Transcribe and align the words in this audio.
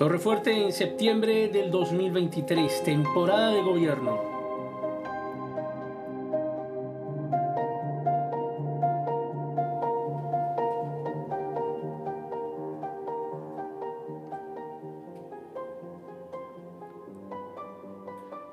Torrefuerte 0.00 0.50
en 0.64 0.72
septiembre 0.72 1.48
del 1.48 1.70
2023, 1.70 2.84
temporada 2.84 3.52
de 3.52 3.60
gobierno. 3.60 4.18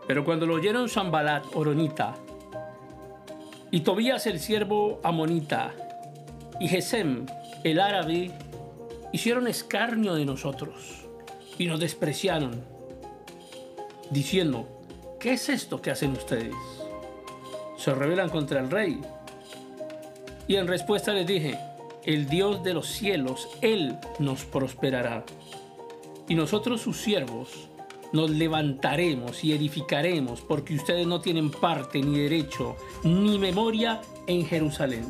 Pero 0.05 0.25
cuando 0.25 0.45
lo 0.45 0.55
oyeron 0.55 0.89
Zambalat, 0.89 1.45
Oronita, 1.55 2.15
y 3.71 3.79
Tobías 3.79 4.27
el 4.27 4.41
siervo 4.41 4.99
Amonita, 5.01 5.73
y 6.59 6.67
Gesem 6.67 7.25
el 7.63 7.79
árabe, 7.79 8.31
hicieron 9.13 9.47
escarnio 9.47 10.13
de 10.13 10.25
nosotros 10.25 11.06
y 11.57 11.65
nos 11.65 11.79
despreciaron, 11.79 12.63
diciendo, 14.09 14.67
¿qué 15.19 15.33
es 15.33 15.49
esto 15.49 15.81
que 15.81 15.91
hacen 15.91 16.11
ustedes? 16.11 16.55
Se 17.77 17.93
rebelan 17.93 18.29
contra 18.29 18.59
el 18.59 18.69
rey. 18.69 19.01
Y 20.47 20.55
en 20.55 20.67
respuesta 20.67 21.13
les 21.13 21.27
dije, 21.27 21.57
el 22.03 22.27
Dios 22.29 22.63
de 22.63 22.73
los 22.73 22.87
cielos, 22.87 23.49
Él 23.61 23.97
nos 24.19 24.45
prosperará. 24.45 25.25
Y 26.29 26.35
nosotros 26.35 26.81
sus 26.81 26.97
siervos 26.97 27.67
nos 28.13 28.29
levantaremos 28.29 29.43
y 29.43 29.53
edificaremos 29.53 30.41
porque 30.41 30.75
ustedes 30.75 31.05
no 31.05 31.19
tienen 31.19 31.51
parte 31.51 32.01
ni 32.01 32.19
derecho 32.19 32.75
ni 33.03 33.37
memoria 33.37 34.01
en 34.27 34.45
Jerusalén. 34.45 35.05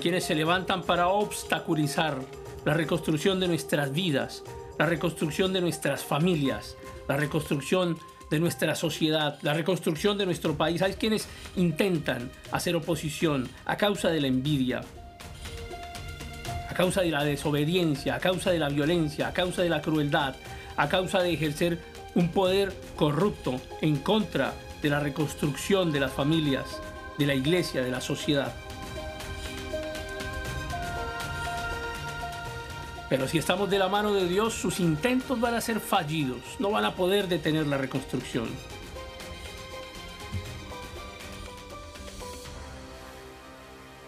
Quienes 0.00 0.24
se 0.24 0.34
levantan 0.34 0.82
para 0.82 1.08
obstaculizar 1.08 2.18
la 2.64 2.74
reconstrucción 2.74 3.38
de 3.38 3.48
nuestras 3.48 3.92
vidas, 3.92 4.42
la 4.78 4.86
reconstrucción 4.86 5.52
de 5.52 5.60
nuestras 5.60 6.02
familias, 6.02 6.76
la 7.06 7.16
reconstrucción 7.16 7.98
de 8.30 8.40
nuestra 8.40 8.74
sociedad, 8.74 9.38
la 9.42 9.54
reconstrucción 9.54 10.16
de 10.16 10.24
nuestro 10.24 10.56
país. 10.56 10.80
Hay 10.82 10.94
quienes 10.94 11.28
intentan 11.56 12.30
hacer 12.50 12.76
oposición 12.76 13.48
a 13.66 13.76
causa 13.76 14.08
de 14.08 14.20
la 14.20 14.28
envidia, 14.28 14.80
a 16.68 16.74
causa 16.74 17.02
de 17.02 17.10
la 17.10 17.24
desobediencia, 17.24 18.14
a 18.14 18.20
causa 18.20 18.50
de 18.50 18.58
la 18.58 18.68
violencia, 18.68 19.28
a 19.28 19.32
causa 19.32 19.62
de 19.62 19.68
la 19.68 19.82
crueldad, 19.82 20.34
a 20.76 20.88
causa 20.88 21.20
de 21.20 21.32
ejercer 21.32 21.78
un 22.14 22.30
poder 22.30 22.72
corrupto 22.96 23.60
en 23.82 23.96
contra 23.96 24.54
de 24.80 24.88
la 24.88 25.00
reconstrucción 25.00 25.92
de 25.92 26.00
las 26.00 26.12
familias, 26.12 26.80
de 27.18 27.26
la 27.26 27.34
iglesia, 27.34 27.82
de 27.82 27.90
la 27.90 28.00
sociedad. 28.00 28.54
Pero 33.10 33.26
si 33.26 33.38
estamos 33.38 33.68
de 33.68 33.80
la 33.80 33.88
mano 33.88 34.14
de 34.14 34.28
Dios, 34.28 34.54
sus 34.54 34.78
intentos 34.78 35.40
van 35.40 35.54
a 35.54 35.60
ser 35.60 35.80
fallidos, 35.80 36.38
no 36.60 36.70
van 36.70 36.84
a 36.84 36.94
poder 36.94 37.26
detener 37.26 37.66
la 37.66 37.76
reconstrucción. 37.76 38.48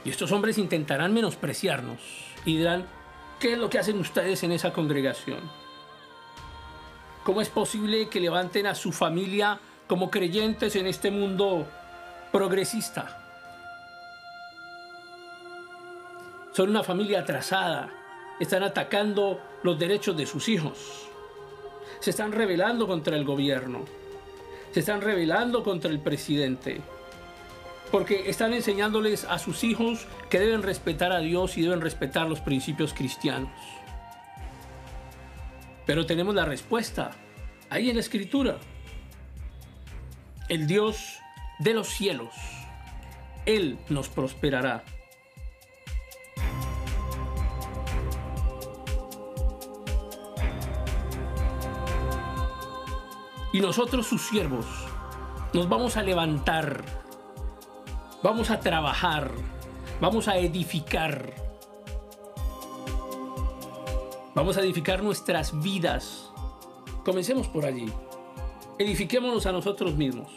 Y 0.04 0.10
estos 0.10 0.30
hombres 0.30 0.56
intentarán 0.56 1.12
menospreciarnos 1.12 1.98
y 2.44 2.58
dirán, 2.58 2.86
¿qué 3.40 3.54
es 3.54 3.58
lo 3.58 3.68
que 3.68 3.80
hacen 3.80 3.98
ustedes 3.98 4.44
en 4.44 4.52
esa 4.52 4.72
congregación? 4.72 5.40
¿Cómo 7.24 7.40
es 7.40 7.48
posible 7.48 8.08
que 8.08 8.20
levanten 8.20 8.66
a 8.68 8.76
su 8.76 8.92
familia 8.92 9.58
como 9.88 10.12
creyentes 10.12 10.76
en 10.76 10.86
este 10.86 11.10
mundo 11.10 11.66
progresista? 12.30 13.18
Son 16.52 16.70
una 16.70 16.84
familia 16.84 17.20
atrasada, 17.20 18.01
están 18.42 18.64
atacando 18.64 19.40
los 19.62 19.78
derechos 19.78 20.16
de 20.16 20.26
sus 20.26 20.48
hijos. 20.48 21.06
Se 22.00 22.10
están 22.10 22.32
rebelando 22.32 22.88
contra 22.88 23.16
el 23.16 23.24
gobierno. 23.24 23.84
Se 24.72 24.80
están 24.80 25.00
rebelando 25.00 25.62
contra 25.62 25.90
el 25.90 26.00
presidente. 26.00 26.80
Porque 27.92 28.28
están 28.28 28.52
enseñándoles 28.52 29.24
a 29.24 29.38
sus 29.38 29.62
hijos 29.62 30.08
que 30.28 30.40
deben 30.40 30.62
respetar 30.62 31.12
a 31.12 31.20
Dios 31.20 31.56
y 31.56 31.62
deben 31.62 31.80
respetar 31.80 32.28
los 32.28 32.40
principios 32.40 32.94
cristianos. 32.94 33.52
Pero 35.86 36.04
tenemos 36.04 36.34
la 36.34 36.44
respuesta 36.44 37.12
ahí 37.70 37.90
en 37.90 37.96
la 37.96 38.00
escritura. 38.00 38.58
El 40.48 40.66
Dios 40.66 41.20
de 41.60 41.74
los 41.74 41.86
cielos, 41.86 42.34
Él 43.46 43.78
nos 43.88 44.08
prosperará. 44.08 44.82
Y 53.52 53.60
nosotros 53.60 54.06
sus 54.06 54.22
siervos 54.22 54.64
nos 55.52 55.68
vamos 55.68 55.98
a 55.98 56.02
levantar, 56.02 56.82
vamos 58.22 58.50
a 58.50 58.60
trabajar, 58.60 59.30
vamos 60.00 60.26
a 60.28 60.38
edificar. 60.38 61.34
Vamos 64.34 64.56
a 64.56 64.62
edificar 64.62 65.02
nuestras 65.02 65.60
vidas. 65.62 66.30
Comencemos 67.04 67.48
por 67.48 67.66
allí. 67.66 67.92
Edifiquémonos 68.78 69.44
a 69.44 69.52
nosotros 69.52 69.94
mismos. 69.94 70.32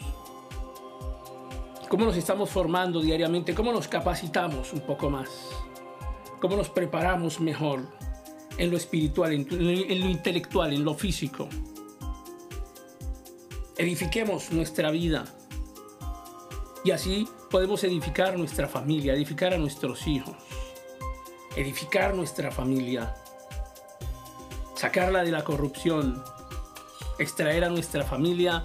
¿Cómo 1.88 2.04
nos 2.04 2.16
estamos 2.16 2.50
formando 2.50 3.00
diariamente? 3.00 3.54
¿Cómo 3.54 3.72
nos 3.72 3.88
capacitamos 3.88 4.74
un 4.74 4.80
poco 4.80 5.08
más? 5.08 5.30
¿Cómo 6.40 6.56
nos 6.56 6.68
preparamos 6.68 7.40
mejor 7.40 7.88
en 8.58 8.70
lo 8.70 8.76
espiritual, 8.76 9.32
en, 9.32 9.48
lo 9.48 10.10
intelectual, 10.10 10.74
en 10.74 10.84
lo 10.84 10.92
físico? 10.92 11.48
Edifiquemos 13.76 14.52
nuestra 14.52 14.90
vida. 14.90 15.24
Y 16.84 16.90
así 16.92 17.28
podemos 17.50 17.82
edificar 17.84 18.38
nuestra 18.38 18.68
familia, 18.68 19.14
edificar 19.14 19.52
a 19.52 19.58
nuestros 19.58 20.06
hijos, 20.06 20.36
edificar 21.56 22.14
nuestra 22.14 22.50
familia, 22.50 23.14
sacarla 24.74 25.24
de 25.24 25.32
la 25.32 25.44
corrupción, 25.44 26.22
extraer 27.18 27.64
a 27.64 27.68
nuestra 27.68 28.04
familia 28.04 28.64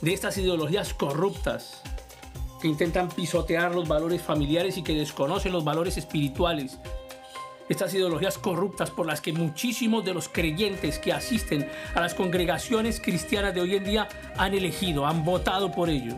de 0.00 0.12
estas 0.14 0.38
ideologías 0.38 0.94
corruptas 0.94 1.82
que 2.60 2.68
intentan 2.68 3.08
pisotear 3.08 3.74
los 3.74 3.88
valores 3.88 4.22
familiares 4.22 4.76
y 4.76 4.82
que 4.82 4.94
desconocen 4.94 5.52
los 5.52 5.64
valores 5.64 5.96
espirituales 5.96 6.78
estas 7.70 7.94
ideologías 7.94 8.36
corruptas 8.36 8.90
por 8.90 9.06
las 9.06 9.20
que 9.20 9.32
muchísimos 9.32 10.04
de 10.04 10.12
los 10.12 10.28
creyentes 10.28 10.98
que 10.98 11.12
asisten 11.12 11.70
a 11.94 12.00
las 12.00 12.14
congregaciones 12.14 13.00
cristianas 13.00 13.54
de 13.54 13.60
hoy 13.60 13.76
en 13.76 13.84
día 13.84 14.08
han 14.36 14.54
elegido, 14.54 15.06
han 15.06 15.24
votado 15.24 15.70
por 15.70 15.88
ellos. 15.88 16.16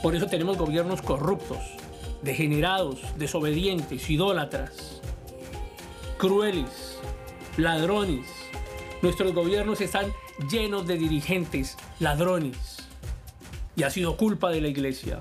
Por 0.00 0.14
eso 0.14 0.26
tenemos 0.26 0.56
gobiernos 0.56 1.02
corruptos, 1.02 1.58
degenerados, 2.22 3.00
desobedientes, 3.16 4.08
idólatras, 4.08 5.02
crueles, 6.18 7.00
ladrones. 7.56 8.28
Nuestros 9.02 9.34
gobiernos 9.34 9.80
están 9.80 10.12
llenos 10.48 10.86
de 10.86 10.98
dirigentes 10.98 11.76
ladrones. 11.98 12.86
Y 13.74 13.82
ha 13.82 13.90
sido 13.90 14.16
culpa 14.16 14.50
de 14.50 14.60
la 14.60 14.68
iglesia. 14.68 15.20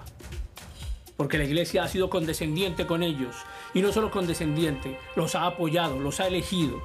Porque 1.15 1.39
la 1.39 1.45
iglesia 1.45 1.83
ha 1.83 1.87
sido 1.87 2.11
condescendiente 2.11 2.85
con 2.85 3.01
ellos 3.01 3.35
y 3.73 3.81
no 3.81 3.91
solo 3.91 4.11
condescendiente, 4.11 4.99
los 5.15 5.35
ha 5.35 5.45
apoyado, 5.45 5.99
los 5.99 6.19
ha 6.19 6.27
elegido. 6.27 6.81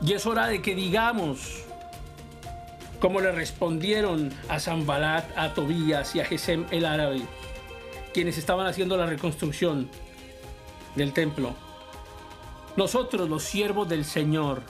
Y 0.00 0.12
es 0.12 0.26
hora 0.26 0.46
de 0.46 0.62
que 0.62 0.74
digamos, 0.74 1.64
como 3.00 3.20
le 3.20 3.32
respondieron 3.32 4.32
a 4.48 4.60
Zambalat, 4.60 5.36
a 5.36 5.54
Tobías 5.54 6.14
y 6.14 6.20
a 6.20 6.24
Gesem 6.24 6.66
el 6.70 6.84
árabe, 6.84 7.22
quienes 8.14 8.38
estaban 8.38 8.66
haciendo 8.66 8.96
la 8.96 9.06
reconstrucción 9.06 9.90
del 10.94 11.12
templo. 11.12 11.54
Nosotros, 12.76 13.28
los 13.28 13.42
siervos 13.42 13.88
del 13.88 14.04
Señor, 14.04 14.62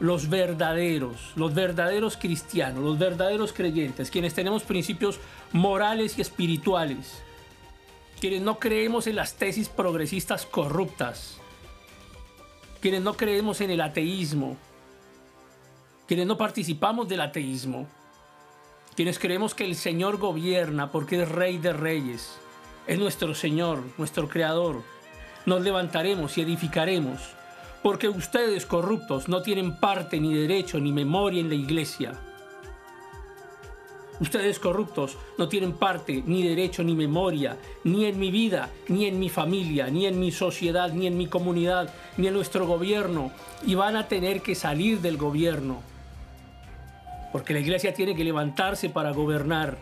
los 0.00 0.28
verdaderos, 0.28 1.32
los 1.34 1.54
verdaderos 1.54 2.16
cristianos, 2.16 2.84
los 2.84 2.98
verdaderos 2.98 3.52
creyentes, 3.52 4.10
quienes 4.10 4.34
tenemos 4.34 4.62
principios 4.62 5.18
morales 5.52 6.18
y 6.18 6.20
espirituales, 6.20 7.22
quienes 8.20 8.42
no 8.42 8.58
creemos 8.58 9.06
en 9.06 9.16
las 9.16 9.34
tesis 9.34 9.68
progresistas 9.68 10.46
corruptas, 10.46 11.38
quienes 12.80 13.02
no 13.02 13.14
creemos 13.14 13.60
en 13.60 13.70
el 13.70 13.80
ateísmo, 13.80 14.56
quienes 16.06 16.26
no 16.26 16.38
participamos 16.38 17.08
del 17.08 17.20
ateísmo, 17.20 17.88
quienes 18.94 19.18
creemos 19.18 19.54
que 19.54 19.64
el 19.64 19.74
Señor 19.74 20.18
gobierna 20.18 20.90
porque 20.90 21.22
es 21.22 21.28
Rey 21.28 21.58
de 21.58 21.72
Reyes, 21.72 22.38
es 22.86 22.98
nuestro 22.98 23.34
Señor, 23.34 23.82
nuestro 23.98 24.28
Creador, 24.28 24.82
nos 25.44 25.60
levantaremos 25.62 26.38
y 26.38 26.42
edificaremos, 26.42 27.37
porque 27.82 28.08
ustedes 28.08 28.66
corruptos 28.66 29.28
no 29.28 29.42
tienen 29.42 29.76
parte 29.76 30.20
ni 30.20 30.34
derecho 30.34 30.80
ni 30.80 30.92
memoria 30.92 31.40
en 31.40 31.48
la 31.48 31.54
iglesia. 31.54 32.12
Ustedes 34.20 34.58
corruptos 34.58 35.16
no 35.38 35.48
tienen 35.48 35.74
parte, 35.74 36.24
ni 36.26 36.42
derecho, 36.42 36.82
ni 36.82 36.96
memoria, 36.96 37.56
ni 37.84 38.04
en 38.06 38.18
mi 38.18 38.32
vida, 38.32 38.68
ni 38.88 39.06
en 39.06 39.20
mi 39.20 39.28
familia, 39.28 39.88
ni 39.90 40.06
en 40.06 40.18
mi 40.18 40.32
sociedad, 40.32 40.92
ni 40.92 41.06
en 41.06 41.16
mi 41.16 41.28
comunidad, 41.28 41.94
ni 42.16 42.26
en 42.26 42.34
nuestro 42.34 42.66
gobierno. 42.66 43.30
Y 43.64 43.76
van 43.76 43.94
a 43.94 44.08
tener 44.08 44.42
que 44.42 44.56
salir 44.56 45.00
del 45.00 45.18
gobierno. 45.18 45.82
Porque 47.30 47.52
la 47.54 47.60
iglesia 47.60 47.94
tiene 47.94 48.16
que 48.16 48.24
levantarse 48.24 48.90
para 48.90 49.12
gobernar. 49.12 49.78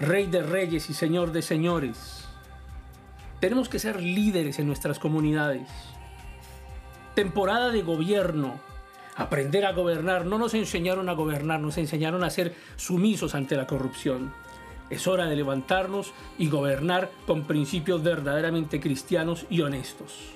Rey 0.00 0.26
de 0.26 0.42
reyes 0.42 0.90
y 0.90 0.94
Señor 0.94 1.30
de 1.30 1.42
señores. 1.42 2.24
Tenemos 3.38 3.68
que 3.68 3.78
ser 3.78 4.02
líderes 4.02 4.58
en 4.58 4.66
nuestras 4.66 4.98
comunidades. 4.98 5.68
Temporada 7.14 7.70
de 7.70 7.82
gobierno 7.82 8.58
aprender 9.16 9.64
a 9.64 9.72
gobernar. 9.72 10.26
No 10.26 10.38
nos 10.38 10.54
enseñaron 10.54 11.08
a 11.08 11.12
gobernar, 11.12 11.60
nos 11.60 11.78
enseñaron 11.78 12.24
a 12.24 12.30
ser 12.30 12.54
sumisos 12.76 13.34
ante 13.34 13.56
la 13.56 13.66
corrupción. 13.66 14.32
Es 14.90 15.06
hora 15.06 15.26
de 15.26 15.36
levantarnos 15.36 16.12
y 16.38 16.48
gobernar 16.48 17.10
con 17.26 17.44
principios 17.44 18.02
verdaderamente 18.02 18.80
cristianos 18.80 19.46
y 19.48 19.62
honestos. 19.62 20.34